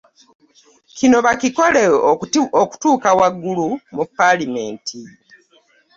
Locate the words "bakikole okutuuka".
1.25-3.09